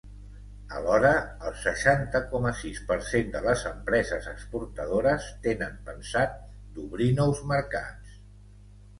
Alhora, 0.77 1.09
el 1.47 1.57
seixanta 1.63 2.21
coma 2.29 2.53
sis 2.61 2.79
per 2.87 2.95
cent 3.09 3.27
de 3.35 3.41
les 3.47 3.65
empreses 3.71 4.29
exportadores 4.31 5.27
tenen 5.43 5.75
pensat 5.91 6.33
d’obrir 6.79 7.11
nous 7.21 7.43
mercats. 7.53 8.17